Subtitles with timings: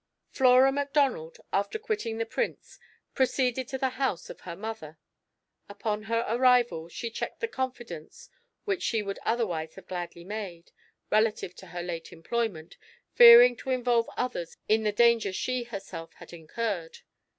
[0.31, 2.79] Flora Macdonald, after quitting the Prince,
[3.13, 4.97] proceeded to the house of her mother.
[5.69, 8.27] Upon her arrival, she checked the confidence
[8.65, 10.71] which she would otherwise have gladly made,
[11.11, 12.77] relative to her late employment,
[13.13, 16.97] fearing to involve others in the danger she herself had incurred.